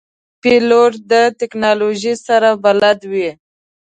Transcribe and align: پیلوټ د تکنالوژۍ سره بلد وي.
پیلوټ 0.41 0.91
د 1.11 1.13
تکنالوژۍ 1.39 2.13
سره 2.27 2.49
بلد 2.63 2.99
وي. 3.11 3.29